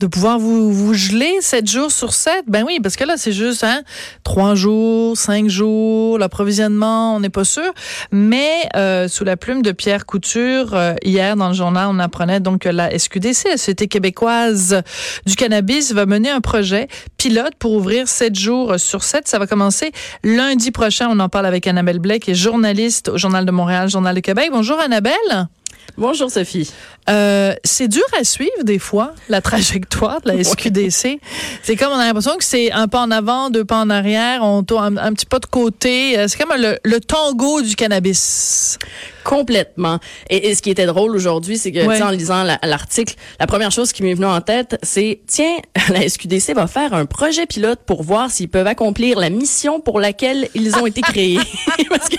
De 0.00 0.06
pouvoir 0.06 0.38
vous, 0.38 0.72
vous 0.72 0.94
geler 0.94 1.36
7 1.40 1.68
jours 1.68 1.92
sur 1.92 2.14
7? 2.14 2.44
Ben 2.46 2.64
oui, 2.66 2.80
parce 2.82 2.96
que 2.96 3.04
là, 3.04 3.14
c'est 3.18 3.32
juste 3.32 3.62
hein, 3.64 3.82
3 4.24 4.54
jours, 4.54 5.16
5 5.16 5.48
jours, 5.48 6.18
l'approvisionnement, 6.18 7.14
on 7.16 7.20
n'est 7.20 7.28
pas 7.28 7.44
sûr. 7.44 7.70
Mais 8.10 8.50
euh, 8.76 9.08
sous 9.08 9.24
la 9.24 9.36
plume 9.36 9.60
de 9.60 9.72
Pierre 9.72 10.06
Couture, 10.06 10.72
euh, 10.72 10.94
hier 11.04 11.36
dans 11.36 11.48
le 11.48 11.54
journal, 11.54 11.88
on 11.90 11.98
apprenait 11.98 12.40
donc 12.40 12.62
que 12.62 12.70
la 12.70 12.98
SQDC, 12.98 13.50
la 13.50 13.56
Société 13.58 13.88
québécoise 13.88 14.82
du 15.26 15.36
cannabis, 15.36 15.92
va 15.92 16.06
mener 16.06 16.30
un 16.30 16.40
projet 16.40 16.88
pilote 17.18 17.54
pour 17.58 17.72
ouvrir 17.72 18.08
7 18.08 18.34
jours 18.34 18.80
sur 18.80 19.02
7. 19.02 19.28
Ça 19.28 19.38
va 19.38 19.46
commencer 19.46 19.92
lundi 20.24 20.70
prochain. 20.70 21.08
On 21.10 21.20
en 21.20 21.28
parle 21.28 21.44
avec 21.44 21.66
Annabelle 21.66 21.98
Blais, 21.98 22.20
qui 22.20 22.30
est 22.30 22.34
journaliste 22.34 23.10
au 23.10 23.18
Journal 23.18 23.44
de 23.44 23.50
Montréal, 23.50 23.90
Journal 23.90 24.14
de 24.14 24.20
Québec. 24.20 24.48
Bonjour 24.50 24.80
Annabelle. 24.80 25.48
Bonjour 25.96 26.30
Sophie. 26.30 26.70
Euh, 27.08 27.54
c'est 27.64 27.88
dur 27.88 28.04
à 28.18 28.24
suivre 28.24 28.62
des 28.62 28.78
fois 28.78 29.14
la 29.28 29.40
trajectoire 29.40 30.20
de 30.20 30.28
la 30.32 30.44
SQDC. 30.44 31.20
C'est 31.62 31.76
comme 31.76 31.92
on 31.92 31.98
a 31.98 32.06
l'impression 32.06 32.36
que 32.36 32.44
c'est 32.44 32.72
un 32.72 32.88
pas 32.88 33.00
en 33.00 33.10
avant, 33.10 33.50
deux 33.50 33.64
pas 33.64 33.80
en 33.80 33.90
arrière, 33.90 34.42
on 34.42 34.62
tourne 34.62 34.98
un, 34.98 35.12
petit 35.12 35.26
pas 35.26 35.38
de 35.38 35.46
côté. 35.46 36.18
Euh, 36.18 36.28
C'est 36.28 36.38
comme 36.38 36.56
le, 36.56 36.78
le 36.84 37.00
tango 37.00 37.62
du 37.62 37.74
cannabis. 37.76 38.78
Complètement. 39.24 39.98
Et, 40.28 40.48
et 40.50 40.54
ce 40.54 40.62
qui 40.62 40.70
était 40.70 40.86
drôle 40.86 41.14
aujourd'hui, 41.14 41.58
c'est 41.58 41.72
que 41.72 41.80
Ouais. 41.86 42.02
en 42.02 42.10
lisant 42.10 42.42
la- 42.44 42.58
l'article, 42.62 43.14
la 43.38 43.46
première 43.46 43.70
chose 43.70 43.92
qui 43.92 44.02
m'est 44.02 44.14
venue 44.14 44.26
en 44.26 44.40
tête, 44.40 44.78
c'est 44.82 45.20
tiens, 45.26 45.56
la 45.90 46.08
SQDC 46.08 46.54
va 46.54 46.66
faire 46.66 46.94
un 46.94 47.06
projet 47.06 47.46
pilote 47.46 47.80
pour 47.86 48.02
voir 48.02 48.30
s'ils 48.30 48.48
peuvent 48.48 48.66
accomplir 48.66 49.18
la 49.18 49.30
mission 49.30 49.80
pour 49.80 50.00
laquelle 50.00 50.48
ils 50.54 50.76
ont 50.76 50.86
été 50.86 51.00
créés. 51.00 51.38
Parce 51.88 52.08
que 52.08 52.16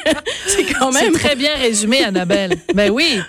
c'est 0.48 0.66
quand 0.74 0.92
même 0.92 1.14
très 1.14 1.36
bien 1.36 1.56
résumé, 1.56 2.04
Annabelle. 2.04 2.56
ben 2.74 2.92
oui. 2.92 3.20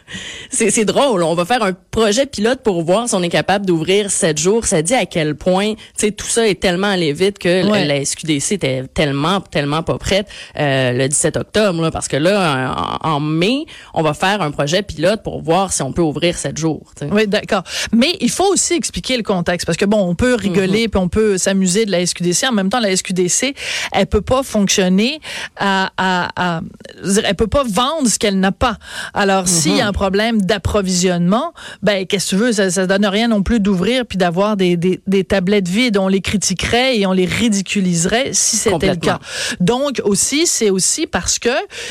c'est 0.51 0.85
drôle. 0.85 1.23
On 1.23 1.35
va 1.35 1.45
faire 1.45 1.63
un 1.63 1.73
projet 1.91 2.27
pilote 2.27 2.61
pour 2.63 2.83
voir 2.83 3.09
si 3.09 3.15
on 3.15 3.23
est 3.23 3.29
capable 3.29 3.67
d'ouvrir 3.67 4.11
sept 4.11 4.39
jours. 4.39 4.65
Ça 4.67 4.83
dit 4.83 4.95
à 4.95 5.07
quel 5.07 5.35
point, 5.37 5.75
tu 5.75 5.81
sais, 5.97 6.11
tout 6.13 6.27
ça 6.27 6.47
est 6.49 6.61
tellement 6.61 6.89
allé 6.89 7.13
vite 7.13 7.39
que 7.39 7.63
Ouais. 7.71 7.85
la 7.85 8.05
SQDC 8.05 8.53
était 8.53 8.85
tellement, 8.93 9.41
tellement 9.41 9.83
pas 9.83 9.97
prête 9.99 10.27
euh, 10.59 10.93
le 10.93 11.09
17 11.09 11.37
octobre, 11.37 11.81
là, 11.83 11.91
parce 11.91 12.09
que 12.09 12.17
là, 12.17 12.99
en, 13.03 13.09
en 13.17 13.21
mai, 13.21 13.65
on 13.95 14.03
va 14.03 14.15
faire 14.15 14.43
un 14.43 14.51
projet 14.51 14.83
pilote 14.83 15.23
pour 15.23 15.43
voir 15.43 15.73
si 15.73 15.83
on 15.83 15.93
peut 15.93 16.03
ouvrir 16.03 16.37
sept 16.37 16.59
jours. 16.59 16.93
Oui, 17.11 17.27
d'accord. 17.27 17.63
Mais 17.93 18.17
il 18.21 18.31
faut 18.31 18.51
aussi 18.53 18.75
expliquer 18.75 19.17
le 19.17 19.23
contexte 19.23 19.67
parce 19.67 19.79
que 19.79 19.85
bon, 19.85 19.99
on 20.09 20.15
peut 20.15 20.35
rigoler 20.35 20.89
puis 20.89 21.01
on 21.01 21.09
peut 21.09 21.39
s'amuser 21.39 21.87
de 21.87 21.91
la 21.91 22.05
SQDC. 22.05 22.45
En 22.49 22.53
même 22.53 22.69
temps, 22.69 22.81
la 22.81 22.95
SQDC, 22.97 23.55
elle 23.93 24.07
peut 24.07 24.21
pas 24.23 24.43
fonctionner 24.43 25.21
à, 25.57 25.91
à, 25.97 26.57
à 26.57 26.61
elle 27.25 27.35
peut 27.35 27.47
pas 27.47 27.65
vendre 27.65 28.09
ce 28.09 28.19
qu'elle 28.19 28.39
n'a 28.41 28.53
pas. 28.53 28.77
Alors, 29.15 29.49
s'il 29.49 29.77
y 29.77 29.81
a 29.81 29.87
un 29.87 29.93
problème 29.93 30.43
d'approvisionnement, 30.43 31.53
ben 31.83 32.07
qu'est-ce 32.07 32.31
que 32.31 32.37
tu 32.37 32.43
veux, 32.43 32.53
ça, 32.53 32.71
ça 32.71 32.87
donne 32.87 33.07
rien 33.07 33.29
non 33.29 33.43
plus 33.43 33.61
d'ouvrir 33.61 34.07
puis 34.07 34.19
d'avoir 34.19 34.57
des, 34.57 34.77
des, 34.77 35.01
des 35.07 35.25
tablettes 35.25 35.69
vides. 35.69 35.97
On 35.99 36.09
les 36.09 36.21
critiquerait 36.21 36.99
et 36.99 37.07
on 37.07 37.13
les 37.13 37.27
ridiculiserait 37.27 38.31
si 38.33 38.57
c'était 38.57 38.89
le 38.89 38.97
cas. 38.97 39.19
Donc 39.61 40.01
aussi, 40.05 40.47
c'est 40.47 40.71
aussi 40.71 41.07
parce 41.07 41.39
que 41.39 41.51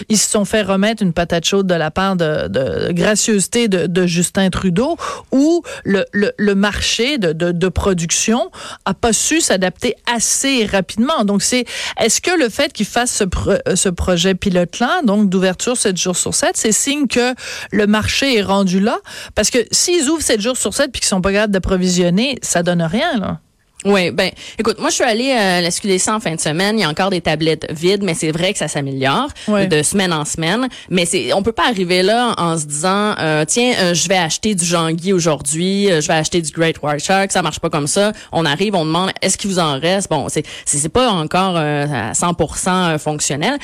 ils 0.10 0.18
se 0.18 0.30
sont 0.30 0.46
fait 0.46 0.62
remettre 0.62 1.04
une 1.04 1.14
patate 1.14 1.46
chaude 1.46 1.61
de 1.64 1.74
la 1.74 1.92
part 1.92 2.16
de, 2.16 2.92
gracieuseté 2.92 3.68
de, 3.68 4.06
Justin 4.06 4.50
Trudeau, 4.50 4.98
où 5.32 5.64
le, 5.84 6.54
marché 6.54 7.18
de, 7.18 7.70
production 7.70 8.52
a 8.86 8.94
pas 8.94 9.14
su 9.14 9.42
s'adapter 9.42 9.96
assez 10.14 10.66
rapidement. 10.66 11.24
Donc 11.24 11.42
c'est, 11.42 11.66
est-ce 12.00 12.22
que 12.22 12.38
le 12.38 12.50
fait 12.50 12.72
ce, 13.06 13.24
pro- 13.24 13.54
ce 13.76 13.90
projet 13.90 14.36
pilote-là, 14.36 15.02
donc 15.04 15.30
d'ouverture 15.30 15.78
7 15.78 15.98
jours 15.98 16.18
sur 16.18 16.34
7, 16.34 16.52
c'est 16.56 16.72
signe 16.72 17.08
que 17.08 17.34
le 17.72 17.88
marché 17.88 18.38
est 18.38 18.42
rendu 18.42 18.80
là? 18.80 18.98
Parce 19.36 19.50
que 19.50 19.60
s'ils 19.72 20.10
ouvrent 20.10 20.22
7 20.22 20.42
jours 20.42 20.58
sur 20.58 20.74
7 20.74 20.92
puis 20.92 21.02
qu'ils 21.02 21.08
sont 21.08 21.22
pas 21.22 21.32
capables 21.32 21.54
d'approvisionner, 21.54 22.38
ça 22.42 22.64
donne 22.64 22.82
rien, 22.82 23.18
là. 23.18 23.40
Oui, 23.84 24.12
ben, 24.12 24.30
écoute, 24.60 24.78
moi, 24.80 24.90
je 24.90 24.96
suis 24.96 25.04
allée 25.04 25.32
à 25.32 25.60
la 25.60 25.72
SQDC 25.72 26.08
en 26.10 26.20
fin 26.20 26.36
de 26.36 26.40
semaine. 26.40 26.78
Il 26.78 26.82
y 26.82 26.86
a 26.86 26.90
encore 26.90 27.10
des 27.10 27.22
tablettes 27.22 27.66
vides, 27.72 28.04
mais 28.04 28.14
c'est 28.14 28.32
vrai 28.32 28.54
que 28.54 28.60
ça 28.60 28.68
s'améliore 28.68 29.30
Ouais. 29.48 29.66
de 29.68 29.82
semaine 29.82 30.14
en 30.14 30.24
semaine. 30.24 30.68
Mais 30.90 31.06
c'est, 31.06 31.34
on 31.34 31.42
peut 31.42 31.52
pas 31.52 31.68
arriver 31.68 32.04
là 32.04 32.36
en 32.38 32.58
se 32.60 32.66
disant, 32.66 33.16
euh, 33.20 33.44
tiens, 33.46 33.74
euh, 33.80 33.94
je 33.96 34.08
vais 34.08 34.18
acheter 34.18 34.54
du 34.54 34.64
Jean-Guy 34.66 35.14
aujourd'hui, 35.14 35.92
euh, 35.92 36.00
je 36.00 36.08
vais 36.08 36.14
acheter 36.14 36.42
du 36.42 36.52
Great 36.52 36.76
White 36.84 37.04
Shark. 37.04 37.32
Ça 37.32 37.42
marche 37.42 37.60
pas 37.60 37.70
comme 37.72 37.88
ça. 37.88 38.12
On 38.32 38.46
arrive, 38.46 38.76
on 38.76 38.86
demande, 38.86 39.12
est-ce 39.22 39.38
qu'il 39.38 39.50
vous 39.50 39.60
en 39.60 39.80
reste? 39.80 40.10
Bon, 40.12 40.28
c'est, 40.30 40.46
c'est, 40.66 40.88
pas 40.90 41.10
encore 41.10 41.56
euh, 41.58 41.86
à 41.92 42.12
100% 42.12 43.00
fonctionnel. 43.00 43.58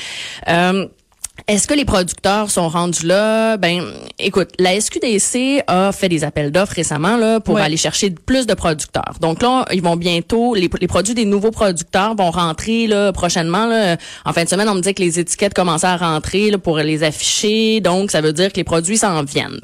Est-ce 1.46 1.66
que 1.66 1.74
les 1.74 1.84
producteurs 1.84 2.50
sont 2.50 2.68
rendus 2.68 3.06
là? 3.06 3.56
Ben, 3.56 3.82
écoute, 4.18 4.48
la 4.58 4.78
SQDC 4.78 5.62
a 5.66 5.92
fait 5.92 6.08
des 6.08 6.24
appels 6.24 6.50
d'offres 6.50 6.74
récemment 6.74 7.16
là 7.16 7.40
pour 7.40 7.54
Ouais. 7.54 7.62
aller 7.62 7.76
chercher 7.76 8.10
plus 8.10 8.46
de 8.46 8.54
producteurs. 8.54 9.14
Donc 9.20 9.40
là, 9.42 9.64
ils 9.72 9.80
vont 9.82 9.96
bientôt 9.96 10.54
les, 10.54 10.68
les 10.80 10.86
produits 10.88 11.14
des 11.14 11.24
nouveaux 11.24 11.50
producteurs 11.50 12.14
vont 12.16 12.30
rentrer 12.30 12.86
là 12.86 13.12
prochainement. 13.12 13.66
Là. 13.66 13.96
En 14.26 14.32
fin 14.32 14.44
de 14.44 14.48
semaine, 14.48 14.68
on 14.68 14.74
me 14.74 14.80
dit 14.80 14.92
que 14.92 15.02
les 15.02 15.18
étiquettes 15.18 15.54
commençaient 15.54 15.86
à 15.86 15.96
rentrer 15.96 16.50
là, 16.50 16.58
pour 16.58 16.76
les 16.78 17.02
afficher. 17.02 17.80
Donc, 17.80 18.10
ça 18.10 18.20
veut 18.20 18.32
dire 18.32 18.52
que 18.52 18.56
les 18.56 18.64
produits 18.64 18.98
s'en 18.98 19.22
viennent. 19.22 19.60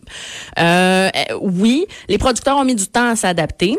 Euh, 0.58 1.08
euh, 1.14 1.38
oui, 1.42 1.86
les 2.08 2.18
producteurs 2.18 2.56
ont 2.56 2.64
mis 2.64 2.74
du 2.76 2.86
temps 2.86 3.10
à 3.10 3.16
s'adapter. 3.16 3.76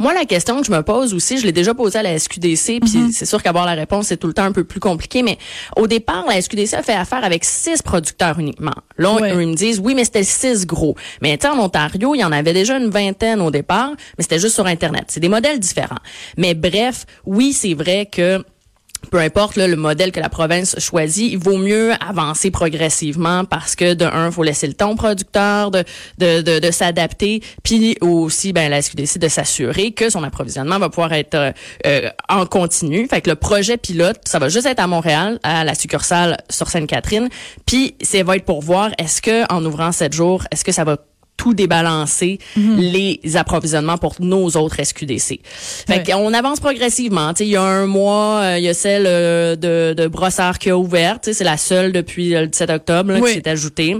Moi, 0.00 0.12
la 0.12 0.24
question 0.24 0.60
que 0.60 0.66
je 0.66 0.72
me 0.72 0.82
pose 0.82 1.14
aussi, 1.14 1.38
je 1.38 1.46
l'ai 1.46 1.52
déjà 1.52 1.72
posée 1.74 1.98
à 1.98 2.02
la 2.02 2.18
SQDC, 2.18 2.80
puis 2.80 3.12
c'est 3.12 3.26
sûr 3.26 3.42
qu'avoir 3.42 3.64
la 3.64 3.72
réponse, 3.74 4.08
c'est 4.08 4.16
tout 4.16 4.26
le 4.26 4.34
temps 4.34 4.44
un 4.44 4.52
peu 4.52 4.64
plus 4.64 4.80
compliqué, 4.80 5.22
mais 5.22 5.38
au 5.76 5.86
départ, 5.86 6.24
la 6.28 6.40
SQDC 6.40 6.74
a 6.74 6.82
fait 6.82 6.94
affaire 6.94 7.22
avec 7.24 7.44
six 7.44 7.80
producteurs 7.82 8.38
uniquement. 8.38 8.74
Là, 8.98 9.10
on- 9.12 9.20
Ouais. 9.20 9.32
eux, 9.32 9.42
ils 9.42 9.48
me 9.48 9.54
disent, 9.54 9.78
oui, 9.78 9.94
mais 9.94 10.04
c'était 10.04 10.24
six 10.24 10.66
gros. 10.66 10.96
Mais 11.22 11.38
en 11.46 11.58
Ontario, 11.58 12.14
il 12.14 12.18
y 12.20 12.24
en 12.24 12.32
avait 12.32 12.52
déjà 12.52 12.76
une 12.78 12.90
vingtaine 12.90 13.40
au 13.40 13.50
départ, 13.50 13.90
mais 14.18 14.22
c'était 14.22 14.38
juste 14.40 14.54
sur 14.54 14.66
Internet. 14.66 15.04
C'est 15.08 15.20
des 15.20 15.28
modèles 15.28 15.60
différents. 15.60 15.98
Mais 16.36 16.54
bref, 16.54 17.06
oui, 17.24 17.52
c'est 17.52 17.74
vrai 17.74 18.06
que 18.10 18.44
peu 19.10 19.18
importe 19.18 19.56
là, 19.56 19.66
le 19.68 19.76
modèle 19.76 20.12
que 20.12 20.20
la 20.20 20.28
province 20.28 20.78
choisit, 20.78 21.32
il 21.32 21.38
vaut 21.38 21.58
mieux 21.58 21.92
avancer 22.06 22.50
progressivement 22.50 23.44
parce 23.44 23.76
que 23.76 23.94
de 23.94 24.04
un, 24.04 24.30
faut 24.30 24.42
laisser 24.42 24.66
le 24.66 24.74
temps 24.74 24.90
au 24.92 24.94
producteur 24.96 25.70
de 25.70 25.84
de, 26.18 26.40
de, 26.40 26.58
de 26.58 26.70
s'adapter, 26.70 27.42
puis 27.62 27.96
aussi 28.00 28.52
ben 28.52 28.70
la 28.70 28.82
SQDC 28.82 29.18
de 29.18 29.28
s'assurer 29.28 29.92
que 29.92 30.10
son 30.10 30.22
approvisionnement 30.22 30.78
va 30.78 30.88
pouvoir 30.88 31.12
être 31.12 31.34
euh, 31.34 31.52
euh, 31.86 32.08
en 32.28 32.46
continu. 32.46 33.06
Fait 33.08 33.20
que 33.20 33.30
le 33.30 33.36
projet 33.36 33.76
pilote, 33.76 34.20
ça 34.24 34.38
va 34.38 34.48
juste 34.48 34.66
être 34.66 34.80
à 34.80 34.86
Montréal, 34.86 35.38
à 35.42 35.64
la 35.64 35.74
succursale 35.74 36.36
sur 36.50 36.68
Sainte-Catherine, 36.68 37.28
puis 37.66 37.94
ça 38.02 38.22
va 38.22 38.36
être 38.36 38.44
pour 38.44 38.60
voir 38.60 38.90
est-ce 38.98 39.20
que 39.20 39.52
en 39.52 39.64
ouvrant 39.64 39.92
sept 39.92 40.12
jours, 40.12 40.44
est-ce 40.50 40.64
que 40.64 40.72
ça 40.72 40.84
va 40.84 40.96
tout 41.36 41.52
débalancer 41.54 42.38
les 42.56 43.20
approvisionnements 43.34 43.98
pour 43.98 44.14
nos 44.20 44.48
autres 44.50 44.82
SQDC. 44.82 45.40
Fait 45.44 45.96
Ouais. 45.98 46.02
qu'on 46.04 46.32
avance 46.32 46.60
progressivement. 46.60 47.34
Tu 47.34 47.38
sais, 47.38 47.46
il 47.46 47.50
y 47.52 47.56
a 47.56 47.62
un 47.62 47.86
mois, 47.86 48.40
euh, 48.42 48.58
il 48.58 48.64
y 48.64 48.68
a 48.68 48.74
celle 48.74 49.04
euh, 49.06 49.56
de, 49.56 49.94
de 50.00 50.06
Brossard 50.06 50.58
qui 50.58 50.70
a 50.70 50.78
ouvert. 50.78 51.20
Tu 51.20 51.30
sais, 51.30 51.34
C'est 51.38 51.44
la 51.44 51.56
seule 51.56 51.92
depuis 51.92 52.34
euh, 52.34 52.42
le 52.42 52.46
17 52.46 52.70
octobre 52.70 53.12
là, 53.12 53.18
Oui. 53.20 53.30
qui 53.30 53.34
s'est 53.36 53.48
ajoutée. 53.48 53.96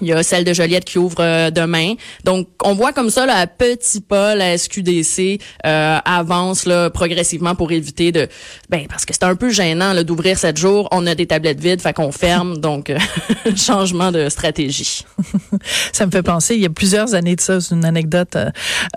Il 0.00 0.08
y 0.08 0.12
a 0.12 0.22
celle 0.24 0.44
de 0.44 0.52
Joliette 0.52 0.84
qui 0.84 0.98
ouvre 0.98 1.20
euh, 1.20 1.50
demain. 1.50 1.94
Donc, 2.24 2.48
on 2.64 2.74
voit 2.74 2.92
comme 2.92 3.10
ça, 3.10 3.26
là, 3.26 3.36
à 3.36 3.46
petits 3.46 4.00
pas, 4.00 4.34
la 4.34 4.58
SQDC 4.58 5.40
euh, 5.64 5.98
avance 6.04 6.66
là, 6.66 6.90
progressivement 6.90 7.54
pour 7.54 7.70
éviter 7.70 8.10
de... 8.10 8.28
Ben, 8.70 8.86
parce 8.88 9.04
que 9.04 9.12
c'est 9.14 9.22
un 9.22 9.36
peu 9.36 9.50
gênant 9.50 9.94
d'ouvrir 10.02 10.36
sept 10.36 10.56
jours. 10.56 10.88
On 10.90 11.06
a 11.06 11.14
des 11.14 11.26
tablettes 11.26 11.60
vides, 11.60 11.80
fait 11.80 11.92
qu'on 11.92 12.10
ferme. 12.10 12.58
donc, 12.58 12.90
euh, 12.90 12.98
changement 13.56 14.10
de 14.10 14.28
stratégie. 14.28 15.04
Ça 15.92 16.06
me 16.06 16.10
fait 16.10 16.24
penser, 16.24 16.56
il 16.56 16.60
y 16.62 16.66
a 16.66 16.70
plusieurs 16.70 17.14
années 17.14 17.36
de 17.36 17.40
ça, 17.40 17.60
c'est 17.60 17.74
une 17.74 17.84
anecdote. 17.84 18.36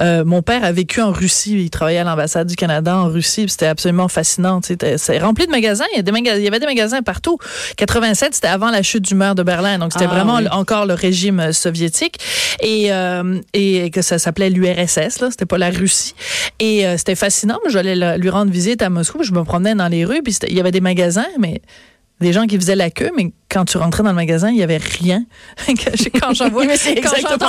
euh, 0.02 0.26
mon 0.26 0.42
père 0.42 0.64
a 0.64 0.72
vécu 0.72 1.02
en 1.02 1.12
Russie, 1.12 1.54
il 1.54 1.70
travaillait 1.70 2.00
à 2.00 2.04
l'ambassade 2.04 2.48
du 2.48 2.56
Canada 2.56 2.96
en 2.98 3.08
Russie, 3.08 3.46
c'était 3.48 3.68
absolument 3.68 4.08
fascinant. 4.08 4.62
C'est 4.64 5.20
rempli 5.20 5.46
de 5.46 5.52
magasins, 5.52 5.86
il 5.96 6.04
y, 6.04 6.48
avait 6.48 6.60
des 6.60 6.66
magasins 6.66 7.02
partout. 7.04 7.38
87, 7.78 8.34
c'était 8.34 8.48
avant 8.48 8.72
la 8.72 8.82
chute 8.82 9.04
du 9.04 9.14
mur 9.16 9.36
de 9.36 9.44
Berlin, 9.44 9.78
donc 9.78 9.94
c'était 9.94 10.06
Ah, 10.06 10.14
vraiment 10.14 10.38
oui. 10.38 10.48
encore 10.52 10.87
le 10.88 10.94
régime 10.94 11.52
soviétique 11.54 12.18
et 12.62 12.92
euh, 12.92 13.40
et 13.54 13.90
que 13.92 14.02
ça 14.02 14.18
s'appelait 14.18 14.50
l'URSS, 14.50 15.20
là, 15.20 15.30
c'était 15.30 15.46
pas 15.46 15.58
la 15.58 15.70
Russie. 15.70 16.16
Et 16.60 16.86
euh, 16.86 16.98
c'était 16.98 17.16
fascinant. 17.16 17.60
J'allais 17.70 18.18
lui 18.18 18.30
rendre 18.30 18.52
visite 18.52 18.82
à 18.82 18.90
Moscou, 18.90 19.24
je 19.24 19.32
me 19.32 19.44
promenais 19.44 19.76
dans 19.76 19.88
les 19.88 20.06
rues, 20.06 20.22
puis 20.24 20.36
il 20.48 20.56
y 20.56 20.60
avait 20.60 20.72
des 20.72 20.82
magasins, 20.82 21.28
mais 21.40 21.62
des 22.20 22.34
gens 22.34 22.48
qui 22.48 22.58
faisaient 22.58 22.76
la 22.76 22.90
queue, 22.90 23.12
mais 23.16 23.32
quand 23.58 23.66
tu 23.66 23.80
rentrais 23.80 24.04
dans 24.04 24.10
le 24.10 24.16
magasin, 24.16 24.52
il 24.52 24.58
y 24.58 24.62
avait 24.62 24.78
rien. 24.78 25.26
quand 25.68 26.34
j'entends 26.36 26.54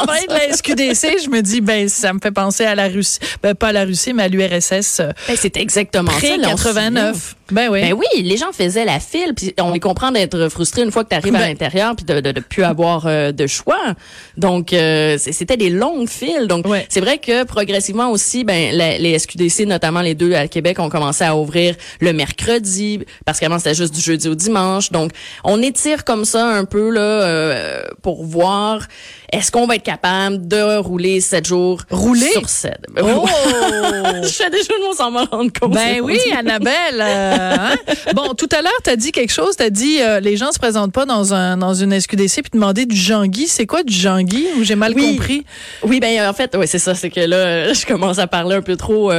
parler 0.07 0.27
de 0.27 0.33
la 0.33 0.57
SQDC, 0.57 1.23
je 1.23 1.29
me 1.29 1.43
dis, 1.43 1.61
ben, 1.61 1.87
ça 1.91 2.15
me 2.15 2.19
fait 2.19 2.31
penser 2.31 2.65
à 2.65 2.75
la 2.75 2.89
Russie. 2.89 3.19
Ben, 3.43 3.55
pas 3.55 3.69
à 3.69 3.73
la 3.73 3.85
Russie, 3.85 4.15
mais 4.15 4.23
à 4.23 4.29
l'URSS. 4.29 5.03
Ben, 5.29 5.37
c'est 5.37 5.59
exactement 5.59 6.11
ça. 6.11 6.39
89. 6.43 7.35
Ben 7.51 7.69
oui. 7.71 7.81
Ben 7.81 7.95
oui, 7.95 8.23
les 8.23 8.37
gens 8.37 8.53
faisaient 8.53 8.85
la 8.85 9.01
file, 9.01 9.33
puis 9.35 9.55
on 9.59 9.73
les 9.73 9.81
comprend 9.81 10.13
d'être 10.13 10.49
frustrés 10.51 10.83
une 10.83 10.91
fois 10.91 11.05
que 11.05 11.09
tu 11.09 11.17
arrives 11.17 11.35
à 11.35 11.39
ben 11.39 11.49
l'intérieur, 11.49 11.97
puis 11.97 12.05
de, 12.05 12.21
de, 12.21 12.41
plus 12.41 12.63
avoir 12.63 13.07
euh, 13.07 13.33
de 13.33 13.47
choix. 13.47 13.95
Donc, 14.37 14.73
euh, 14.73 15.17
c'était 15.19 15.57
des 15.57 15.71
longues 15.71 16.09
files. 16.09 16.47
Donc, 16.47 16.67
c'est 16.89 17.01
vrai 17.01 17.19
que 17.19 17.45
progressivement 17.45 18.11
aussi, 18.11 18.45
ben, 18.45 18.75
les 18.75 19.19
SQDC, 19.19 19.67
notamment 19.67 20.03
les 20.03 20.15
deux 20.15 20.35
à 20.35 20.47
Québec, 20.47 20.79
ont 20.79 20.91
commencé 20.91 21.25
à 21.25 21.37
ouvrir 21.37 21.75
le 22.01 22.13
mercredi, 22.13 23.01
parce 23.25 23.41
qu'avant, 23.41 23.59
c'était 23.59 23.75
juste 23.75 23.95
du 23.95 24.01
jeudi 24.01 24.29
au 24.29 24.35
dimanche. 24.35 24.91
Donc, 24.93 25.13
on 25.43 25.63
étire 25.63 25.98
comme 26.05 26.25
ça 26.25 26.47
un 26.47 26.65
peu 26.65 26.91
là 26.91 27.01
euh, 27.01 27.83
pour 28.03 28.25
voir 28.25 28.87
est-ce 29.31 29.53
qu'on 29.53 29.67
va 29.67 29.77
être 29.77 29.83
capable 29.83 30.49
de 30.49 30.79
rouler 30.79 31.21
sept 31.21 31.47
jours 31.47 31.83
rouler? 31.91 32.31
sur 32.33 32.49
sept? 32.49 32.81
Oh! 32.97 33.27
je 34.23 34.29
fais 34.29 34.49
des 34.49 34.59
jeux 34.59 34.75
de 34.81 34.87
mots 34.87 34.95
sans 34.95 35.11
m'en 35.11 35.25
rendre 35.27 35.53
compte. 35.53 35.75
Ben 35.75 36.01
oui, 36.03 36.19
Annabelle. 36.37 36.99
Euh, 36.99 37.57
hein? 37.59 37.77
Bon, 38.15 38.33
tout 38.33 38.49
à 38.53 38.63
l'heure, 38.63 38.73
tu 38.83 38.89
as 38.89 38.97
dit 38.97 39.13
quelque 39.13 39.33
chose. 39.33 39.57
Tu 39.57 39.63
as 39.63 39.71
dit 39.71 40.01
euh, 40.01 40.21
les 40.21 40.39
gens 40.39 40.51
se 40.51 40.59
présentent 40.59 40.95
pas 40.95 41.05
dans 41.05 41.35
un 41.35 41.59
dans 41.59 41.75
une 41.75 41.99
SQDC 41.99 42.43
puis 42.43 42.51
demander 42.55 42.87
du 42.87 42.97
Jean-Guy. 42.97 43.49
C'est 43.49 43.67
quoi 43.67 43.83
du 43.83 43.93
Jean-Guy 43.93 44.47
ou 44.59 44.65
j'ai 44.65 44.77
mal 44.77 44.95
compris? 44.95 45.45
Oui, 45.83 46.01
ben 46.01 46.27
en 46.27 46.33
fait, 46.33 46.57
oui, 46.59 46.67
c'est 46.67 46.79
ça. 46.79 46.95
C'est 46.95 47.11
que 47.11 47.21
là, 47.21 47.73
je 47.75 47.85
commence 47.85 48.19
à 48.19 48.27
parler 48.27 48.57
un 48.57 48.63
peu 48.63 48.77
trop. 48.77 49.13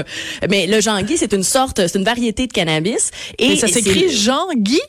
mais 0.50 0.66
le 0.66 0.82
Jean-Guy, 0.82 1.18
c'est 1.18 1.34
une 1.34 1.44
sorte, 1.44 1.88
c'est 1.88 2.00
une 2.00 2.06
variété 2.06 2.48
de 2.48 2.54
cannabis. 2.54 3.12
Et, 3.38 3.54
et 3.54 3.56
ça 3.58 3.68
s'écrit 3.68 4.10
Jean-Guy 4.10 4.82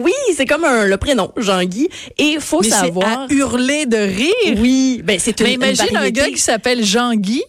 oui, 0.00 0.12
c'est 0.36 0.46
comme 0.46 0.64
un, 0.64 0.84
le 0.84 0.96
prénom, 0.96 1.32
Jean-Guy. 1.36 1.88
Et 2.18 2.38
faut 2.38 2.60
Mais 2.60 2.68
savoir. 2.68 3.22
À 3.22 3.26
hurler 3.30 3.86
de 3.86 3.96
rire. 3.96 4.58
Oui, 4.58 5.00
ben 5.02 5.18
c'est 5.18 5.40
une. 5.40 5.46
Mais 5.46 5.54
imagine 5.54 5.96
un 5.96 6.10
gars 6.10 6.28
qui 6.28 6.38
s'appelle 6.38 6.84
Jean-Guy, 6.84 7.42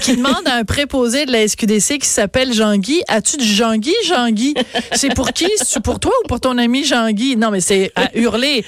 qui 0.00 0.16
demande 0.16 0.46
à 0.46 0.56
un 0.56 0.64
préposé 0.64 1.24
de 1.24 1.32
la 1.32 1.46
SQDC 1.46 1.98
qui 1.98 2.08
s'appelle 2.08 2.52
Jean-Guy, 2.52 3.02
as-tu 3.06 3.36
du 3.36 3.44
Jean-Guy, 3.46 3.94
Jean-Guy? 4.06 4.54
C'est 4.92 5.14
pour 5.14 5.32
qui? 5.32 5.48
C'est 5.56 5.82
pour 5.82 6.00
toi 6.00 6.12
ou 6.24 6.26
pour 6.26 6.40
ton 6.40 6.58
ami 6.58 6.84
Jean-Guy? 6.84 7.36
Non, 7.36 7.50
mais 7.50 7.60
c'est 7.60 7.92
à 7.94 8.10
hurler. 8.16 8.64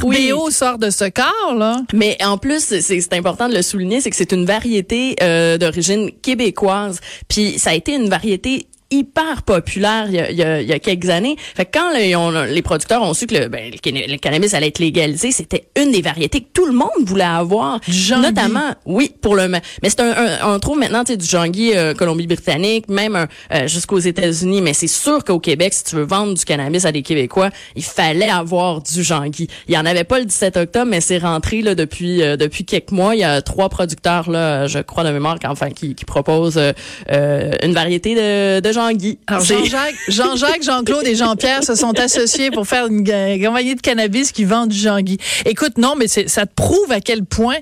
RBO 0.00 0.50
sort 0.50 0.78
de 0.78 0.90
ce 0.90 1.04
corps, 1.04 1.54
là. 1.56 1.80
Mais 1.92 2.16
en 2.24 2.38
plus, 2.38 2.80
c'est 2.80 3.12
important 3.12 3.48
de 3.48 3.54
le 3.54 3.62
souligner, 3.62 4.00
c'est 4.00 4.10
que 4.10 4.16
c'est 4.16 4.32
une 4.32 4.46
variété 4.46 5.14
euh, 5.22 5.58
d'origine 5.58 6.10
québécoise. 6.22 7.00
Puis 7.28 7.58
ça 7.58 7.70
a 7.70 7.74
été 7.74 7.94
une 7.94 8.08
variété 8.08 8.66
hyper 8.98 9.42
populaire 9.42 10.06
il 10.08 10.14
y 10.14 10.20
a, 10.20 10.60
il 10.60 10.68
y 10.68 10.72
a, 10.72 10.78
quelques 10.78 11.08
années. 11.08 11.36
Fait 11.38 11.64
que 11.64 11.78
quand 11.78 11.92
les 11.92 12.62
producteurs 12.62 13.02
ont 13.02 13.14
su 13.14 13.26
que 13.26 13.34
le, 13.34 13.48
ben, 13.48 13.70
le, 13.70 14.16
cannabis 14.16 14.54
allait 14.54 14.68
être 14.68 14.78
légalisé, 14.78 15.32
c'était 15.32 15.66
une 15.76 15.92
des 15.92 16.02
variétés 16.02 16.40
que 16.40 16.48
tout 16.52 16.66
le 16.66 16.72
monde 16.72 16.88
voulait 17.04 17.24
avoir. 17.24 17.80
Du 17.80 18.12
Notamment, 18.14 18.74
oui, 18.86 19.12
pour 19.20 19.34
le... 19.34 19.48
Mais 19.48 19.60
c'est 19.84 20.00
un, 20.00 20.12
un, 20.12 20.54
on 20.54 20.58
trouve 20.58 20.78
maintenant 20.78 21.02
du 21.02 21.24
Jean-Guy 21.24 21.72
euh, 21.74 21.94
Colombie-Britannique, 21.94 22.88
même 22.88 23.26
euh, 23.52 23.66
jusqu'aux 23.66 23.98
États-Unis. 23.98 24.62
Mais 24.62 24.72
c'est 24.72 24.86
sûr 24.86 25.24
qu'au 25.24 25.38
Québec, 25.38 25.74
si 25.74 25.84
tu 25.84 25.96
veux 25.96 26.04
vendre 26.04 26.34
du 26.34 26.44
cannabis 26.44 26.84
à 26.84 26.92
des 26.92 27.02
Québécois, 27.02 27.50
il 27.76 27.84
fallait 27.84 28.28
avoir 28.28 28.80
du 28.80 29.02
Jean-Guy. 29.02 29.48
Il 29.68 29.74
y 29.74 29.78
en 29.78 29.86
avait 29.86 30.04
pas 30.04 30.18
le 30.18 30.24
17 30.24 30.56
octobre, 30.56 30.86
mais 30.90 31.00
c'est 31.00 31.18
rentré 31.18 31.62
là 31.62 31.74
depuis 31.74 32.22
euh, 32.22 32.36
depuis 32.36 32.64
quelques 32.64 32.92
mois. 32.92 33.14
Il 33.14 33.20
y 33.20 33.24
a 33.24 33.42
trois 33.42 33.68
producteurs 33.68 34.30
là, 34.30 34.66
je 34.66 34.78
crois 34.78 35.04
de 35.04 35.10
mémoire, 35.10 35.38
enfin 35.46 35.70
qui, 35.70 35.94
qui 35.94 36.04
proposent 36.04 36.60
une 37.08 37.74
variété 37.74 38.14
de, 38.14 38.60
de 38.60 38.72
Jean-Guy. 38.84 39.18
Jean-Jacques, 39.28 39.94
Jean-Jacques, 40.08 40.62
Jean-Claude 40.62 41.06
et 41.06 41.14
Jean-Pierre 41.14 41.64
se 41.64 41.74
sont 41.74 41.98
associés 41.98 42.50
pour 42.50 42.66
faire 42.66 42.86
une 42.86 43.04
compagnie 43.04 43.74
de 43.74 43.80
cannabis 43.80 44.32
qui 44.32 44.44
vend 44.44 44.66
du 44.66 44.76
Jean-Guy. 44.76 45.18
Écoute, 45.46 45.78
non, 45.78 45.94
mais 45.96 46.06
ça 46.06 46.46
te 46.46 46.54
prouve 46.54 46.90
à 46.92 47.00
quel 47.00 47.24
point 47.24 47.56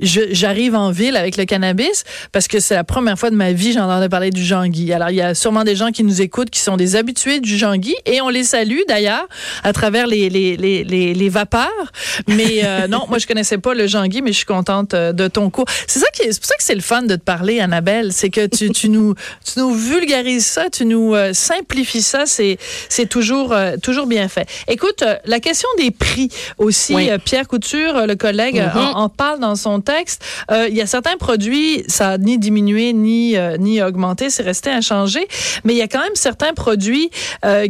j'arrive 0.00 0.74
en 0.74 0.90
ville 0.90 1.16
avec 1.16 1.36
le 1.36 1.44
cannabis 1.44 2.04
parce 2.32 2.48
que 2.48 2.60
c'est 2.60 2.74
la 2.74 2.84
première 2.84 3.18
fois 3.18 3.30
de 3.30 3.36
ma 3.36 3.52
vie 3.52 3.72
j'entendais 3.72 4.08
parler 4.08 4.30
du 4.30 4.44
Jean-Guy. 4.44 4.92
Alors, 4.92 5.10
il 5.10 5.16
y 5.16 5.22
a 5.22 5.34
sûrement 5.34 5.64
des 5.64 5.76
gens 5.76 5.90
qui 5.90 6.04
nous 6.04 6.20
écoutent 6.20 6.50
qui 6.50 6.60
sont 6.60 6.76
des 6.76 6.96
habitués 6.96 7.40
du 7.40 7.56
Jean-Guy 7.56 7.94
et 8.04 8.20
on 8.20 8.28
les 8.28 8.44
salue 8.44 8.80
d'ailleurs 8.88 9.26
à 9.64 9.72
travers 9.72 10.06
les, 10.06 10.28
les, 10.28 10.56
les, 10.56 10.84
les, 10.84 11.28
vapeurs. 11.28 11.92
Mais 12.28 12.60
euh, 12.64 12.86
non, 12.88 13.06
moi, 13.08 13.18
je 13.18 13.26
connaissais 13.26 13.58
pas 13.58 13.74
le 13.74 13.86
Jean-Guy, 13.86 14.22
mais 14.22 14.32
je 14.32 14.38
suis 14.38 14.46
contente 14.46 14.94
euh, 14.94 15.12
de 15.12 15.28
ton 15.28 15.50
cours. 15.50 15.66
C'est 15.86 16.00
ça 16.00 16.06
qui 16.12 16.22
est, 16.22 16.32
c'est 16.32 16.40
pour 16.40 16.48
ça 16.48 16.56
que 16.56 16.64
c'est 16.64 16.74
le 16.74 16.80
fun 16.80 17.02
de 17.02 17.16
te 17.16 17.22
parler, 17.22 17.60
Annabelle. 17.60 18.12
C'est 18.12 18.30
que 18.30 18.46
tu, 18.46 18.70
tu, 18.70 18.88
nous, 18.88 19.14
tu 19.44 19.58
nous 19.58 19.72
vulgarises 19.74 20.46
ça, 20.46 20.65
tu 20.70 20.84
nous 20.84 21.14
euh, 21.14 21.32
simplifies 21.32 22.02
ça, 22.02 22.26
c'est 22.26 22.58
c'est 22.88 23.06
toujours 23.06 23.52
euh, 23.52 23.76
toujours 23.82 24.06
bien 24.06 24.28
fait. 24.28 24.48
Écoute, 24.68 25.02
euh, 25.02 25.16
la 25.24 25.40
question 25.40 25.68
des 25.78 25.90
prix 25.90 26.28
aussi, 26.58 26.94
Pierre 27.24 27.48
Couture, 27.48 28.06
le 28.06 28.14
collègue, 28.14 28.56
mm-hmm. 28.56 28.94
en, 28.94 29.08
parle 29.08 29.40
dans 29.40 29.56
son 29.56 29.80
texte. 29.80 30.24
il 30.50 30.74
y 30.74 30.80
a 30.80 30.86
certains 30.86 31.16
produits, 31.16 31.84
ça 31.88 32.10
a 32.10 32.18
ni 32.18 32.38
diminué 32.38 32.92
ni 32.92 33.36
ni 33.58 33.82
augmenté, 33.82 34.30
c'est 34.30 34.42
resté 34.42 34.70
inchangé, 34.70 35.26
mais 35.64 35.74
il 35.74 35.78
y 35.78 35.82
a 35.82 35.88
quand 35.88 36.00
même 36.00 36.14
certains 36.14 36.52
produits 36.52 37.10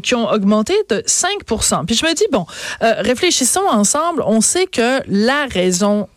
qui 0.03 0.15
ont 0.15 0.29
augmenté 0.29 0.75
de 0.89 1.03
5 1.07 1.31
Puis 1.87 1.97
je 1.97 2.05
me 2.05 2.15
dis 2.15 2.27
bon, 2.33 2.47
réfléchissons 2.81 3.67
ensemble. 3.71 4.23
On 4.27 4.41
sait 4.41 4.67
que 4.67 5.01
la 5.09 5.47
raison 5.51 6.09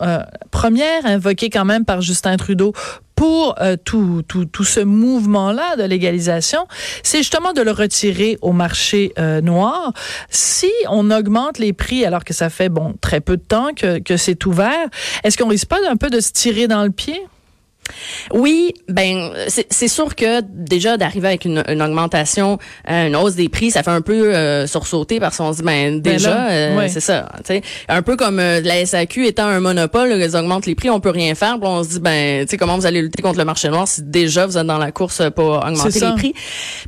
première 0.52 1.06
invoquée 1.06 1.50
quand 1.50 1.66
même 1.66 1.86
par 1.86 2.02
Justin 2.02 2.38
Trudeau 2.38 2.74
pour 3.20 3.56
euh, 3.60 3.76
tout, 3.76 4.24
tout, 4.26 4.46
tout 4.46 4.64
ce 4.64 4.80
mouvement-là 4.80 5.76
de 5.76 5.84
légalisation, 5.84 6.66
c'est 7.04 7.18
justement 7.18 7.52
de 7.52 7.62
le 7.62 7.72
retirer 7.72 8.38
au 8.42 8.54
marché 8.54 9.12
euh, 9.20 9.42
noir. 9.42 9.92
Si 10.30 10.72
on 10.90 11.12
augmente 11.12 11.58
les 11.58 11.74
prix 11.74 12.06
alors 12.06 12.24
que 12.24 12.34
ça 12.34 12.50
fait 12.50 12.70
bon 12.70 12.96
très 13.02 13.20
peu 13.20 13.36
de 13.36 13.42
temps 13.42 13.74
que, 13.76 14.00
que 14.00 14.16
c'est 14.16 14.46
ouvert, 14.46 14.88
est-ce 15.26 15.38
qu'on 15.38 15.50
risque 15.50 15.68
pas 15.68 15.80
un 15.90 15.98
peu 15.98 16.10
de 16.10 16.22
se 16.22 16.32
tirer 16.32 16.70
dans 16.70 16.82
le 16.86 16.92
pied? 16.92 17.22
Oui, 18.34 18.74
ben 18.88 19.32
c'est 19.48 19.88
sûr 19.88 20.16
que 20.16 20.42
déjà 20.42 20.98
d'arriver 20.98 21.28
avec 21.28 21.46
une, 21.46 21.64
une, 21.68 21.82
augmentation, 21.82 22.58
euh, 22.90 23.08
une 23.08 23.16
hausse 23.16 23.36
des 23.36 23.50
prix, 23.50 23.72
ça 23.72 23.84
fait 23.84 23.92
un 23.92 24.02
peu 24.02 24.34
euh, 24.36 24.68
sursauter 24.68 25.20
parce 25.20 25.38
qu'on 25.38 25.52
se 25.52 25.58
dit 25.58 25.64
ben, 25.64 26.00
ben 26.00 26.14
déjà 26.14 26.50
euh, 26.50 26.88
c'est 26.90 27.00
ça, 27.00 27.30
tu 27.38 27.54
sais, 27.54 27.62
un 27.88 28.02
peu 28.02 28.16
comme 28.16 28.38
la 28.38 28.86
SAQ 28.86 29.26
étant 29.26 29.48
un 29.48 29.60
monopole, 29.60 30.12
ils 30.12 30.36
augmentent 30.36 30.66
les 30.66 30.76
prix, 30.76 30.90
on 30.90 31.00
peut 31.00 31.10
rien 31.10 31.36
faire, 31.36 31.58
on 31.62 31.84
se 31.84 31.90
dit 31.90 32.00
ben 32.00 32.46
tu 32.46 32.52
sais 32.52 32.58
comment 32.58 32.78
vous 32.78 32.86
allez 32.86 33.02
lutter 33.02 33.22
contre 33.22 33.38
le 33.40 33.46
marché 33.46 33.70
noir 33.70 33.88
si 33.88 34.04
déjà 34.04 34.46
vous 34.46 34.58
êtes 34.58 34.68
dans 34.68 34.78
la 34.78 34.92
course 34.92 35.22
pour 35.36 35.64
augmenter 35.66 36.00
les 36.00 36.16
prix? 36.16 36.34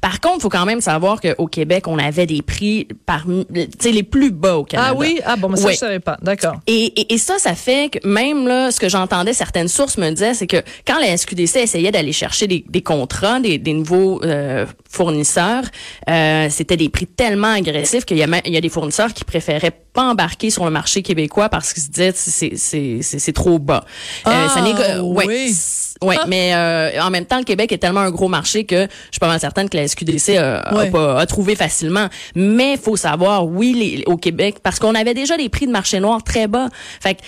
Par 0.02 0.20
contre, 0.20 0.42
faut 0.42 0.50
quand 0.50 0.66
même 0.66 0.82
savoir 0.82 1.20
qu'au 1.22 1.48
Québec, 1.48 1.88
on 1.88 1.98
avait 1.98 2.26
des 2.26 2.42
prix 2.42 2.88
parmi 3.06 3.46
tu 3.54 3.68
sais 3.80 3.92
les 3.92 4.04
plus 4.04 4.32
bas 4.32 4.58
au 4.58 4.64
Canada. 4.64 4.92
Ah 4.94 4.98
oui, 4.98 5.20
ah 5.26 5.36
bon, 5.36 5.50
mais 5.50 5.58
ça 5.58 5.72
je 5.72 5.78
savais 5.78 6.00
pas. 6.00 6.18
D'accord. 6.22 6.60
Et, 6.68 6.86
et, 7.00 7.14
et, 7.14 7.18
ça 7.18 7.38
ça 7.38 7.56
fait 7.56 7.90
que 7.90 8.08
même 8.08 8.48
là 8.48 8.72
ce 8.72 8.80
que 8.80 8.90
j'entendais 8.90 9.34
certaines 9.34 9.68
sources 9.68 9.98
me 9.98 10.10
disaient 10.10 10.34
c'est 10.34 10.48
que 10.48 10.62
quand 10.86 10.91
la 11.00 11.16
SQDC 11.16 11.58
essayait 11.58 11.92
d'aller 11.92 12.14
chercher 12.14 12.48
des, 12.48 12.66
des 12.68 12.82
contrats, 12.82 13.40
des, 13.40 13.58
des 13.58 13.74
nouveaux 13.74 14.22
euh, 14.24 14.66
fournisseurs, 14.90 15.64
euh, 16.10 16.48
c'était 16.50 16.78
des 16.78 16.90
prix 16.90 17.08
tellement 17.08 17.54
agressifs 17.54 18.06
qu'il 18.06 18.18
y 18.18 18.22
y 18.22 18.58
a 18.58 18.62
des 18.62 18.70
fournisseurs 18.70 19.14
qui 19.14 19.24
préféraient 19.24 19.74
pas 19.94 20.04
embarquer 20.04 20.50
sur 20.50 20.66
le 20.66 20.72
marché 20.72 21.02
québécois 21.02 21.50
parce 21.50 21.74
qu'ils 21.74 21.84
se 21.84 21.90
disaient 21.90 23.02
c'est 23.02 23.34
trop 23.34 23.60
bas. 23.60 23.84
Euh, 24.28 24.48
ça 24.48 24.64
ah, 24.64 25.04
ouais, 25.04 25.26
oui. 25.28 25.54
Ouais, 26.02 26.16
ah. 26.20 26.26
mais 26.28 26.54
euh, 26.56 27.02
en 27.02 27.10
même 27.10 27.26
temps, 27.26 27.38
le 27.38 27.44
Québec 27.44 27.72
est 27.72 27.78
tellement 27.78 28.00
un 28.00 28.12
gros 28.12 28.28
marché 28.28 28.64
que 28.64 28.82
je 28.84 29.12
suis 29.12 29.20
pas 29.20 29.28
mal 29.28 29.40
certaine 29.40 29.70
que 29.70 29.78
la 29.78 29.88
SQDC 29.88 30.38
a, 30.38 30.60
a, 30.60 30.86
pas, 30.88 31.20
a 31.20 31.26
trouvé 31.26 31.56
facilement. 31.56 32.08
Mais 32.36 32.78
faut 32.78 32.96
savoir, 32.96 33.46
oui, 33.46 33.74
les, 33.74 34.04
au 34.06 34.18
Québec, 34.18 34.58
parce 34.64 34.80
qu'on 34.80 34.96
avait 34.96 35.14
déjà 35.14 35.38
des 35.38 35.50
prix 35.50 35.68
de 35.68 35.72
marché 35.72 36.00
noir 36.00 36.24
très 36.24 36.48
bas. 36.48 36.70
Fait 37.00 37.16
que 37.16 37.22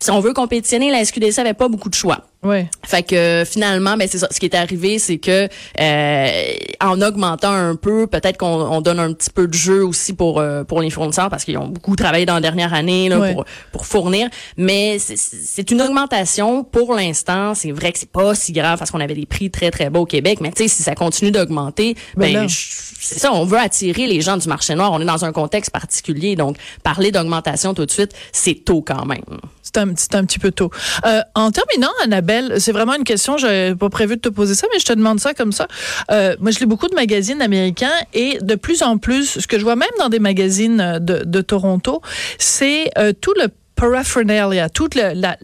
si 0.00 0.10
on 0.10 0.20
veut 0.20 0.32
compétitionner, 0.34 0.90
la 0.90 1.04
SQDC 1.04 1.38
avait 1.38 1.54
pas 1.54 1.68
beaucoup 1.68 1.88
de 1.88 1.94
choix. 1.94 2.26
Ouais. 2.44 2.68
Fait 2.84 3.02
que 3.02 3.44
finalement, 3.46 3.96
ben 3.96 4.06
c'est 4.08 4.18
ça. 4.18 4.28
Ce 4.30 4.38
qui 4.38 4.46
est 4.46 4.54
arrivé, 4.54 4.98
c'est 4.98 5.18
que 5.18 5.48
euh, 5.80 6.54
en 6.80 7.00
augmentant 7.00 7.52
un 7.52 7.74
peu, 7.74 8.06
peut-être 8.06 8.36
qu'on 8.36 8.46
on 8.46 8.80
donne 8.80 9.00
un 9.00 9.12
petit 9.12 9.30
peu 9.30 9.48
de 9.48 9.54
jeu 9.54 9.84
aussi 9.84 10.12
pour 10.12 10.40
euh, 10.40 10.62
pour 10.62 10.80
les 10.80 10.90
fournisseurs 10.90 11.30
parce 11.30 11.44
qu'ils 11.44 11.56
ont 11.58 11.68
beaucoup 11.68 11.96
travaillé 11.96 12.26
dans 12.26 12.34
la 12.34 12.40
dernière 12.40 12.74
année 12.74 13.08
là, 13.08 13.32
pour 13.32 13.44
pour 13.72 13.86
fournir. 13.86 14.28
Mais 14.56 14.98
c'est 14.98 15.70
une 15.70 15.80
augmentation 15.80 16.64
pour 16.64 16.94
l'instant. 16.94 17.54
C'est 17.54 17.72
vrai 17.72 17.92
que 17.92 17.98
c'est 17.98 18.10
pas 18.10 18.34
si 18.34 18.52
grave 18.52 18.78
parce 18.78 18.90
qu'on 18.90 19.00
avait 19.00 19.14
des 19.14 19.26
prix 19.26 19.50
très 19.50 19.70
très 19.70 19.88
bas 19.88 20.00
au 20.00 20.06
Québec. 20.06 20.40
Mais 20.40 20.52
tu 20.52 20.64
sais, 20.64 20.68
si 20.68 20.82
ça 20.82 20.94
continue 20.94 21.30
d'augmenter, 21.30 21.96
ben, 22.16 22.32
ben 22.32 22.48
c'est 22.48 23.18
ça. 23.18 23.32
On 23.32 23.44
veut 23.44 23.58
attirer 23.58 24.06
les 24.06 24.20
gens 24.20 24.36
du 24.36 24.48
marché 24.48 24.74
noir. 24.74 24.92
On 24.92 25.00
est 25.00 25.06
dans 25.06 25.24
un 25.24 25.32
contexte 25.32 25.70
particulier, 25.70 26.36
donc 26.36 26.56
parler 26.82 27.10
d'augmentation 27.10 27.72
tout 27.72 27.86
de 27.86 27.90
suite, 27.90 28.12
c'est 28.32 28.64
tôt 28.64 28.82
quand 28.82 29.06
même. 29.06 29.22
C'est 29.62 29.78
un, 29.78 29.88
un 29.88 30.24
petit 30.24 30.38
peu 30.38 30.50
tôt. 30.50 30.70
Euh, 31.06 31.22
en 31.34 31.50
terminant, 31.50 31.90
Annabelle 32.02 32.33
c'est 32.58 32.72
vraiment 32.72 32.94
une 32.94 33.04
question, 33.04 33.36
j'avais 33.36 33.74
pas 33.74 33.88
prévu 33.90 34.16
de 34.16 34.20
te 34.20 34.28
poser 34.28 34.54
ça, 34.54 34.66
mais 34.72 34.78
je 34.78 34.84
te 34.84 34.92
demande 34.92 35.20
ça 35.20 35.34
comme 35.34 35.52
ça. 35.52 35.66
Euh, 36.10 36.36
moi, 36.40 36.50
je 36.50 36.58
lis 36.58 36.66
beaucoup 36.66 36.88
de 36.88 36.94
magazines 36.94 37.42
américains 37.42 37.94
et 38.12 38.38
de 38.40 38.54
plus 38.54 38.82
en 38.82 38.98
plus, 38.98 39.40
ce 39.40 39.46
que 39.46 39.58
je 39.58 39.64
vois 39.64 39.76
même 39.76 39.88
dans 39.98 40.08
des 40.08 40.18
magazines 40.18 40.98
de, 41.00 41.24
de 41.24 41.40
Toronto, 41.40 42.00
c'est 42.38 42.90
euh, 42.98 43.12
tout 43.18 43.34
le 43.36 43.48
paraphernalia, 43.76 44.68
tout 44.68 44.88
la- 44.94 45.36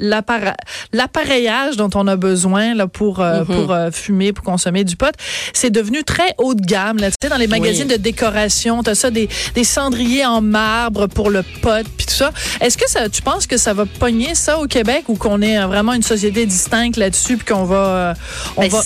l'appareillage 0.92 1.76
dont 1.76 1.90
on 1.94 2.06
a 2.06 2.16
besoin 2.16 2.74
là, 2.74 2.86
pour, 2.86 3.20
euh, 3.20 3.44
pour 3.44 3.72
euh, 3.72 3.90
fumer, 3.90 4.32
pour 4.32 4.44
consommer 4.44 4.84
du 4.84 4.96
pot, 4.96 5.14
c'est 5.52 5.70
devenu 5.70 6.04
très 6.04 6.34
haut 6.38 6.54
de 6.54 6.62
gamme. 6.62 6.98
Là. 6.98 7.10
Tu 7.10 7.16
sais, 7.22 7.28
dans 7.28 7.36
les 7.36 7.46
magazines 7.46 7.86
Oui. 7.88 7.96
de 7.96 8.02
décoration, 8.02 8.82
tu 8.82 8.90
as 8.90 8.94
ça, 8.94 9.10
des, 9.10 9.28
des 9.54 9.64
cendriers 9.64 10.26
en 10.26 10.40
marbre 10.40 11.06
pour 11.06 11.30
le 11.30 11.42
pot, 11.62 11.86
puis 11.96 12.06
tout 12.06 12.14
ça. 12.14 12.30
Est-ce 12.60 12.76
que 12.78 12.88
ça, 12.88 13.08
tu 13.08 13.22
penses 13.22 13.46
que 13.46 13.56
ça 13.56 13.72
va 13.74 13.86
pogner 13.86 14.34
ça 14.34 14.58
au 14.58 14.66
Québec 14.66 15.04
ou 15.08 15.16
qu'on 15.16 15.42
est 15.42 15.58
euh, 15.58 15.66
vraiment 15.66 15.92
une 15.94 16.02
société 16.02 16.46
distincte 16.46 16.96
là-dessus 16.96 17.36
puis 17.36 17.46
qu'on 17.54 17.64
va... 17.64 17.76
euh, 17.76 18.14
on 18.56 18.62
Ben, 18.62 18.70
va... 18.70 18.80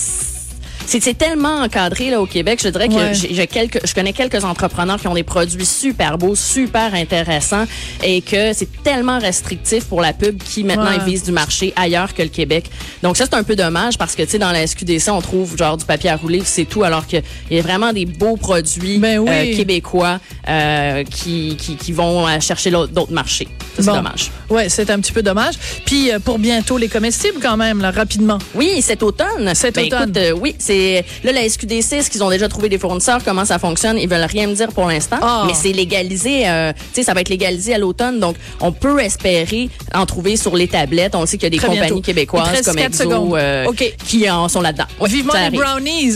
C'est 0.87 1.17
tellement 1.17 1.57
encadré 1.61 2.09
là 2.09 2.21
au 2.21 2.25
Québec, 2.25 2.59
je 2.63 2.69
dirais 2.69 2.87
que 2.87 2.93
Ouais. 2.93 3.13
j'ai 3.13 3.33
j'ai 3.33 3.47
quelques, 3.47 3.85
je 3.85 3.93
connais 3.93 4.13
quelques 4.13 4.43
entrepreneurs 4.43 4.99
qui 4.99 5.07
ont 5.07 5.13
des 5.13 5.23
produits 5.23 5.65
super 5.65 6.17
beaux, 6.17 6.35
super 6.35 6.93
intéressants, 6.93 7.65
et 8.03 8.21
que 8.21 8.53
c'est 8.53 8.69
tellement 8.83 9.19
restrictif 9.19 9.85
pour 9.85 9.99
la 10.01 10.13
pub 10.13 10.41
qui 10.41 10.63
maintenant 10.63 10.85
Ouais. 10.97 11.03
visent 11.03 11.23
du 11.23 11.31
marché 11.31 11.73
ailleurs 11.75 12.13
que 12.13 12.21
le 12.21 12.29
Québec. 12.29 12.69
Donc 13.03 13.17
ça 13.17 13.25
c'est 13.25 13.35
un 13.35 13.43
peu 13.43 13.55
dommage 13.55 13.97
parce 13.97 14.15
que 14.15 14.23
tu 14.23 14.29
sais 14.29 14.39
dans 14.39 14.51
la 14.51 14.65
SQDC 14.65 15.09
on 15.09 15.21
trouve 15.21 15.57
genre 15.57 15.75
du 15.75 15.85
papier 15.85 16.09
à 16.11 16.15
rouler 16.15 16.41
c'est 16.45 16.65
tout, 16.65 16.83
alors 16.83 17.05
qu'il 17.07 17.23
y 17.51 17.59
a 17.59 17.61
vraiment 17.61 17.91
des 17.91 18.05
beaux 18.05 18.37
produits 18.37 18.99
Ben 18.99 19.19
oui. 19.19 19.29
euh, 19.29 19.55
québécois 19.55 20.19
euh, 20.47 21.03
qui, 21.03 21.57
qui 21.57 21.75
qui 21.75 21.91
vont 21.91 22.27
euh, 22.27 22.39
chercher 22.39 22.71
d'autres 22.71 23.11
marchés. 23.11 23.47
C'est 23.77 23.85
Bon. 23.85 23.95
dommage. 23.95 24.31
Ouais, 24.49 24.69
c'est 24.69 24.89
un 24.89 24.99
petit 24.99 25.11
peu 25.11 25.21
dommage. 25.21 25.55
Puis 25.85 26.11
euh, 26.11 26.19
pour 26.19 26.39
bientôt 26.39 26.77
les 26.77 26.87
comestibles 26.87 27.39
quand 27.41 27.57
même, 27.57 27.81
là, 27.81 27.91
rapidement. 27.91 28.37
Oui, 28.53 28.81
cet 28.81 29.03
automne. 29.03 29.53
Cet 29.53 29.75
Ben, 29.75 29.85
automne. 29.85 30.03
écoute, 30.09 30.17
euh, 30.17 30.31
oui, 30.31 30.55
c'est 30.59 31.05
là 31.23 31.31
la 31.31 31.47
SQDC, 31.47 31.93
est-ce 31.93 32.09
qu'ils 32.09 32.23
ont 32.23 32.29
déjà 32.29 32.47
trouvé 32.47 32.69
des 32.69 32.77
fournisseurs, 32.77 33.23
comment 33.23 33.45
ça 33.45 33.59
fonctionne 33.59 33.97
Ils 33.97 34.07
veulent 34.09 34.23
rien 34.29 34.47
me 34.47 34.53
dire 34.55 34.69
pour 34.71 34.87
l'instant, 34.87 35.17
Ah. 35.21 35.43
mais 35.47 35.53
c'est 35.53 35.71
légalisé. 35.73 36.47
euh, 36.47 36.71
tu 36.73 36.79
sais, 36.93 37.03
ça 37.03 37.13
va 37.13 37.21
être 37.21 37.29
légalisé 37.29 37.73
à 37.73 37.77
l'automne, 37.77 38.19
donc 38.19 38.35
on 38.61 38.71
peut 38.71 38.99
espérer 38.99 39.69
en 39.93 40.05
trouver 40.05 40.37
sur 40.37 40.55
les 40.55 40.67
tablettes. 40.67 41.15
On 41.15 41.25
sait 41.25 41.37
qu'il 41.37 41.43
y 41.45 41.47
a 41.47 41.49
des 41.49 41.57
Très 41.57 41.67
compagnies 41.67 41.87
bientôt. 41.87 42.01
Québécoises 42.01 42.61
comme 42.63 42.77
Exo 42.79 43.35
OK. 43.67 43.93
qui 44.07 44.29
en 44.29 44.47
sont 44.49 44.61
là-dedans. 44.61 44.85
Ouais, 44.99 45.09
Vivement 45.09 45.33
les 45.51 45.57
brownies. 45.57 46.11